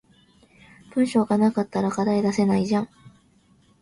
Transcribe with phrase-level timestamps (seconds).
[0.95, 2.89] 文章が無かったら課題出せないじゃん